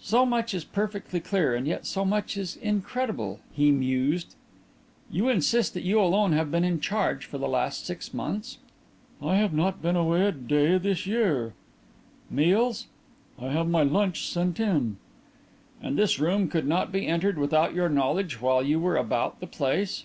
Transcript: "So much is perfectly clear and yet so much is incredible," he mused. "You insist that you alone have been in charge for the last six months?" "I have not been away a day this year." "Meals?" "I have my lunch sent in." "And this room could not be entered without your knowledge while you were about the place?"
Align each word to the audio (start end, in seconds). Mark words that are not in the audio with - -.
"So 0.00 0.24
much 0.24 0.54
is 0.54 0.62
perfectly 0.62 1.18
clear 1.18 1.56
and 1.56 1.66
yet 1.66 1.86
so 1.86 2.04
much 2.04 2.36
is 2.36 2.54
incredible," 2.54 3.40
he 3.52 3.72
mused. 3.72 4.36
"You 5.10 5.28
insist 5.28 5.74
that 5.74 5.82
you 5.82 6.00
alone 6.00 6.30
have 6.34 6.52
been 6.52 6.62
in 6.62 6.78
charge 6.78 7.24
for 7.26 7.36
the 7.36 7.48
last 7.48 7.84
six 7.84 8.14
months?" 8.14 8.58
"I 9.20 9.34
have 9.38 9.52
not 9.52 9.82
been 9.82 9.96
away 9.96 10.24
a 10.24 10.30
day 10.30 10.78
this 10.78 11.04
year." 11.04 11.54
"Meals?" 12.30 12.86
"I 13.36 13.48
have 13.48 13.66
my 13.68 13.82
lunch 13.82 14.28
sent 14.28 14.60
in." 14.60 14.98
"And 15.82 15.98
this 15.98 16.20
room 16.20 16.46
could 16.46 16.68
not 16.68 16.92
be 16.92 17.08
entered 17.08 17.36
without 17.36 17.74
your 17.74 17.88
knowledge 17.88 18.40
while 18.40 18.62
you 18.62 18.78
were 18.78 18.96
about 18.96 19.40
the 19.40 19.48
place?" 19.48 20.04